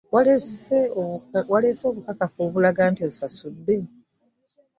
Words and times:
Waleese 1.51 1.85
obukakafu 1.89 2.39
obulaga 2.47 2.83
nti 2.91 3.01
osasudde? 3.09 3.77